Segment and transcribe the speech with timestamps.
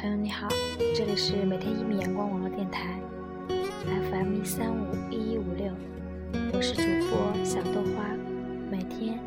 [0.00, 0.46] 朋友你好，
[0.94, 3.00] 这里是每天一米阳光网络电台
[3.48, 5.72] ，FM 一三五一一五六，
[6.52, 8.16] 我是主播小豆花，
[8.70, 9.18] 每天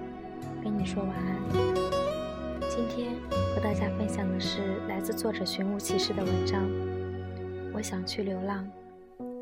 [0.63, 1.35] 跟你说晚安。
[2.70, 3.12] 今天
[3.53, 6.63] 和大家分享的是来自作者寻物启事的文章。
[7.74, 8.65] 我想去流浪，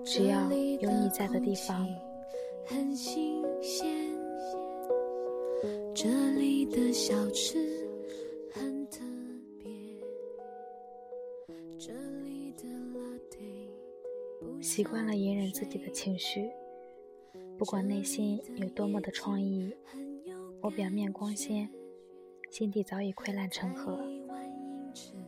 [0.04, 0.42] 只要
[0.82, 1.88] 有你在的地方。
[2.66, 3.88] 很新鲜，
[5.94, 7.79] 这里的小吃。
[14.70, 16.48] 习惯了隐忍自己的情绪，
[17.58, 19.74] 不管内心有多么的创意，
[20.62, 21.68] 我表面光鲜，
[22.52, 24.00] 心底早已溃烂成河。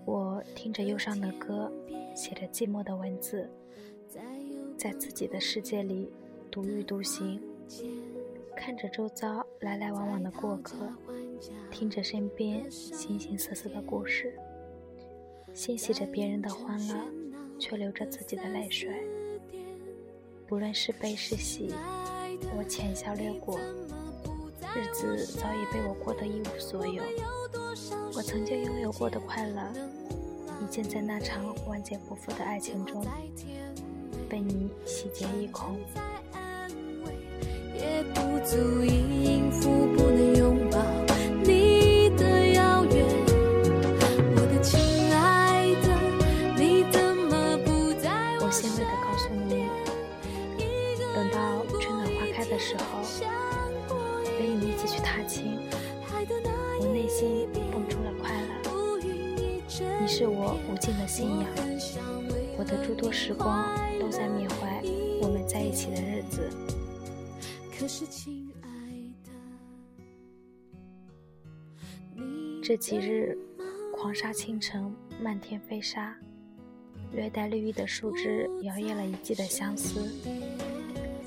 [0.06, 1.74] 我听着忧伤的歌，
[2.16, 3.50] 写着寂寞的文字，
[4.78, 6.12] 在自己的世界里
[6.52, 7.42] 独欲独行，
[8.56, 10.88] 看着周遭来来往往的过客，
[11.72, 14.38] 听着身边形形色色的故事，
[15.52, 16.96] 欣喜着别人的欢乐，
[17.58, 19.04] 却流着自己的泪水。
[20.52, 21.74] 不论是悲是喜，
[22.58, 23.58] 我浅笑略过，
[24.76, 27.02] 日子早已被我过得一无所有。
[28.14, 29.62] 我曾经拥有过的快乐，
[30.62, 33.02] 已经在那场万劫不复的爱情中
[34.28, 35.80] 被你洗劫一空。
[37.74, 39.70] 也不足以应付
[59.80, 61.48] 你是我无尽的信仰，
[62.58, 64.84] 我的诸多时光都在缅怀
[65.22, 66.50] 我们在一起的日子。
[67.80, 68.68] 可是，亲爱
[72.18, 72.22] 的，
[72.62, 73.38] 这几日
[73.94, 76.14] 狂沙倾城，漫天飞沙，
[77.14, 80.02] 略带绿意的树枝摇曳了一季的相思。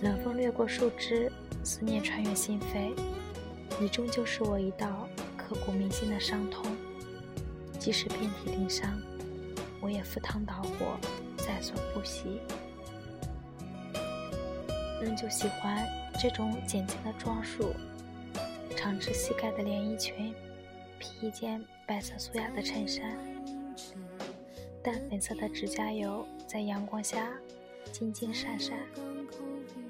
[0.02, 1.32] 冷风掠过树枝，
[1.64, 2.92] 思念穿越心扉。
[3.80, 6.64] 你终究是我一道刻骨铭心的伤痛，
[7.84, 8.98] 即使遍体鳞伤，
[9.78, 10.98] 我也赴汤蹈火，
[11.36, 12.40] 在所不惜。
[15.02, 15.86] 仍旧喜欢
[16.18, 17.74] 这种简洁的装束：
[18.74, 20.34] 长至膝盖的连衣裙，
[20.98, 23.18] 披一件白色素雅的衬衫，
[24.82, 27.34] 淡粉色的指甲油在阳光下
[27.92, 28.78] 金金闪闪。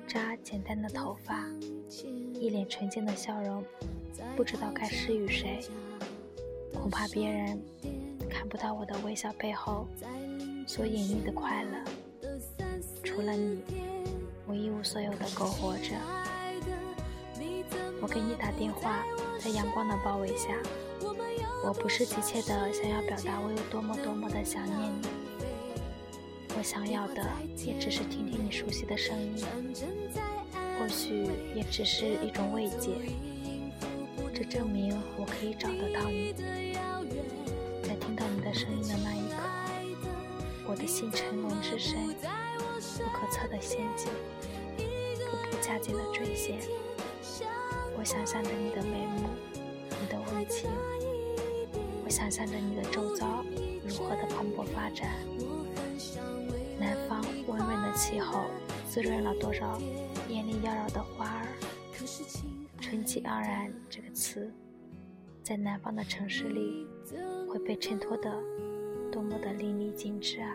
[0.08, 1.46] 扎简单的头发，
[2.40, 3.64] 一脸纯净的笑容，
[4.34, 5.60] 不知道该施予谁。
[6.84, 7.58] 恐怕别人
[8.28, 9.88] 看不到我的微笑背后
[10.66, 11.78] 所隐匿的快乐。
[13.02, 13.62] 除了你，
[14.46, 15.94] 我一无所有的苟活着。
[18.02, 19.02] 我给你打电话，
[19.38, 20.50] 在阳光的包围下，
[21.64, 25.08] 我不是急切的想要表达我有多么多么的想念你。
[26.58, 27.26] 我想要的
[27.64, 29.42] 也只是听听你熟悉的声音，
[30.78, 32.90] 或许也只是一种慰藉。
[34.34, 36.34] 这证明我可以找得到你。
[37.84, 39.36] 在听到你的声音的那一刻，
[40.66, 44.10] 我的心沉沦至深，不可测的陷阱，
[44.76, 46.58] 步步加紧的坠陷。
[47.96, 49.28] 我想象着你的眉目，
[50.00, 50.68] 你的温情，
[52.04, 53.44] 我想象着你的周遭
[53.86, 55.14] 如何的蓬勃发展。
[56.76, 58.40] 南方温润的气候
[58.90, 59.80] 滋润了多少
[60.28, 61.46] 艳丽妖娆的花儿？
[62.84, 64.52] 春气盎然这个词，
[65.42, 66.86] 在南方的城市里
[67.48, 68.30] 会被衬托的
[69.10, 70.54] 多么的淋漓尽致啊！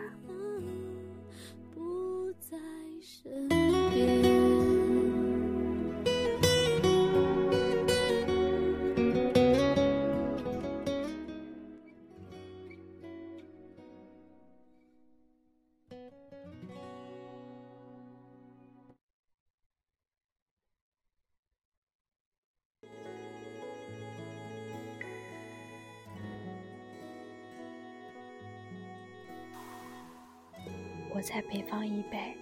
[31.20, 32.34] 我在北方以北，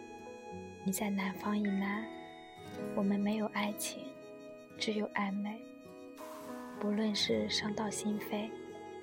[0.84, 2.04] 你在南方以南。
[2.94, 4.04] 我们没有爱情，
[4.78, 5.60] 只有暧昧。
[6.78, 8.48] 不论是伤到心扉，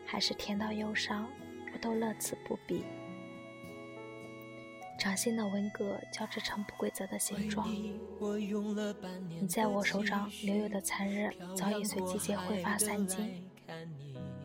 [0.05, 1.27] 还是甜到忧伤，
[1.73, 2.85] 我都乐此不疲。
[4.97, 7.69] 掌心的纹格交织成不规则的形状。
[7.69, 13.45] 你在我手掌留有的残忍，早已随季节挥发散尽，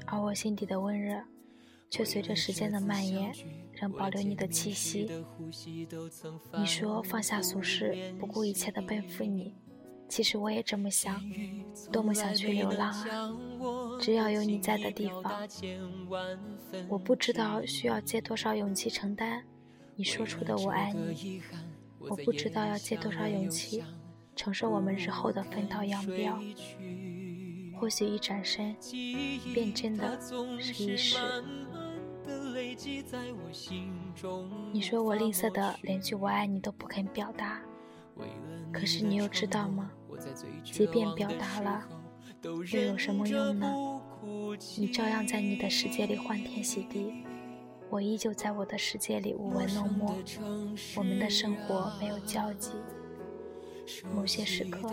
[0.06, 1.22] 而我心底的温热，
[1.90, 3.32] 却随着时间的蔓延。
[3.81, 5.08] 仍保留你的气息。
[6.58, 9.54] 你说放下俗世，不顾一切的奔赴你，
[10.06, 11.19] 其实我也这么想，
[11.90, 13.32] 多么想去流浪啊！
[13.98, 15.48] 只要有你在的地方，
[16.90, 19.42] 我不知道需要借多少勇气承担
[19.96, 21.40] 你说出的“我爱你”，
[21.98, 23.82] 我不知道要借多少勇气
[24.37, 26.38] 承受我们日后的分道扬镳。
[27.78, 28.76] 或许一转身，
[29.54, 30.20] 便真的
[30.60, 31.16] 是一世。
[34.72, 37.61] 你说我吝啬的连句“我爱你”都不肯表达，
[38.72, 39.90] 可是你又知道吗？
[40.62, 41.88] 即便表达了，
[42.43, 44.00] 又有什么用呢？
[44.76, 47.25] 你照样在你的世界里欢天喜地，
[47.88, 50.14] 我依旧在我的世界里舞文弄墨。
[50.96, 52.73] 我们的生活没有交集。
[54.14, 54.93] 某些时刻，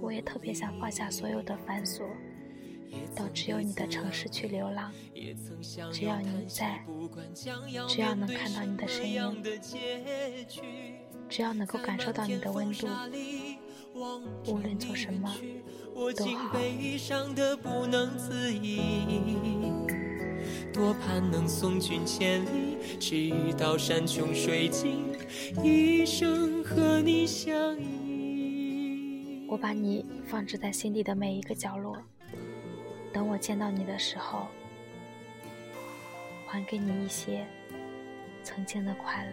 [0.00, 2.02] 我也特别想放下所有的繁琐。
[3.14, 4.92] 到只有你的城市去流浪，
[5.92, 6.84] 只要你在，
[7.88, 9.42] 只要能看到你的身影，
[11.28, 12.86] 只要能够感受到你的温度，
[14.46, 15.34] 无论做什么
[15.94, 16.56] 都好。
[20.72, 25.06] 多盼能送君千里，直到山穷水尽，
[25.64, 29.46] 一生和你相依。
[29.48, 31.96] 我把你放置在心底的每一个角落。
[33.16, 34.46] 等我见到你的时候，
[36.46, 37.46] 还给你一些
[38.42, 39.32] 曾经的快乐。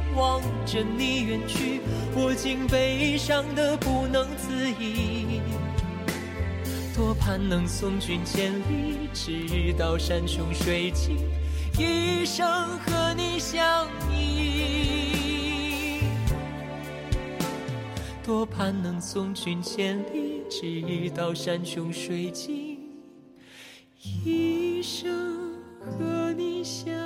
[0.15, 1.81] 望着你远去，
[2.15, 5.41] 我竟悲伤的不能自已。
[6.95, 11.17] 多盼能送君千里，直到山穷水尽，
[11.77, 12.45] 一生
[12.79, 16.01] 和你相依。
[18.23, 22.77] 多盼能送君千里，直到山穷水尽，
[24.03, 27.00] 一生和你相。